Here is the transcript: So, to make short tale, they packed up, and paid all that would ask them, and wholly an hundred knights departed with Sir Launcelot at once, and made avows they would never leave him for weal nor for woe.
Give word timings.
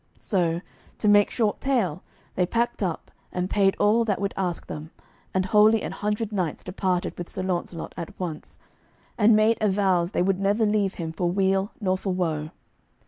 So, 0.17 0.61
to 0.97 1.07
make 1.07 1.29
short 1.29 1.61
tale, 1.61 2.01
they 2.33 2.47
packed 2.47 2.81
up, 2.81 3.11
and 3.31 3.51
paid 3.51 3.75
all 3.77 4.03
that 4.05 4.19
would 4.19 4.33
ask 4.35 4.65
them, 4.65 4.89
and 5.31 5.45
wholly 5.45 5.83
an 5.83 5.91
hundred 5.91 6.31
knights 6.31 6.63
departed 6.63 7.15
with 7.19 7.29
Sir 7.29 7.43
Launcelot 7.43 7.93
at 7.95 8.19
once, 8.19 8.57
and 9.15 9.35
made 9.35 9.59
avows 9.61 10.09
they 10.09 10.23
would 10.23 10.39
never 10.39 10.65
leave 10.65 10.95
him 10.95 11.11
for 11.11 11.29
weal 11.29 11.71
nor 11.79 11.99
for 11.99 12.11
woe. 12.13 12.49